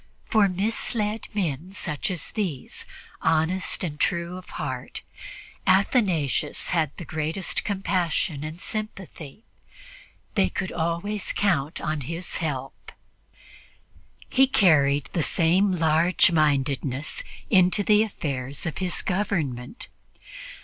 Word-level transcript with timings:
For 0.25 0.49
misled 0.49 1.27
men 1.31 1.73
such 1.73 2.09
as 2.09 2.31
these, 2.31 2.87
honest 3.21 3.83
and 3.83 3.99
true 3.99 4.35
of 4.35 4.49
heart, 4.49 5.03
Athanasius 5.67 6.71
had 6.71 6.89
the 6.97 7.05
greatest 7.05 7.63
compassion 7.63 8.43
and 8.43 8.59
sympathy; 8.59 9.45
they 10.33 10.49
could 10.49 10.71
always 10.71 11.31
count 11.31 11.79
on 11.79 12.01
his 12.01 12.37
help. 12.37 12.91
He 14.27 14.47
carried 14.47 15.07
the 15.13 15.21
same 15.21 15.71
large 15.71 16.31
mindedness 16.31 17.21
into 17.51 17.83
the 17.83 18.01
affairs 18.01 18.65
of 18.65 18.79
his 18.79 19.03
government. 19.03 19.87